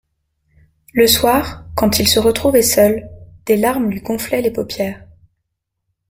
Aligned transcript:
Le 0.93 1.05
soir, 1.05 1.63
quand 1.75 1.99
il 1.99 2.07
se 2.07 2.17
retrouvait 2.17 2.63
seul, 2.63 3.07
des 3.45 3.55
larmes 3.55 3.91
lui 3.91 4.01
gonflaient 4.01 4.41
les 4.41 4.49
paupières. 4.49 5.07